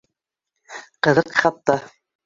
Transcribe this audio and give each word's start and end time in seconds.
Ҡыҙыҡ 1.09 1.31
хатта. 1.45 1.81